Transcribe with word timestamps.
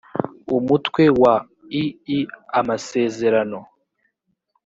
umutwe 0.57 1.03
wa 1.21 1.35
ii 1.81 2.19
amasezerano 2.59 3.59